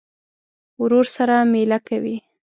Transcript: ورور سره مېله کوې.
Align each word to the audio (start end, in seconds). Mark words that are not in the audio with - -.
ورور 0.81 1.05
سره 1.15 1.35
مېله 1.51 1.79
کوې. 1.87 2.17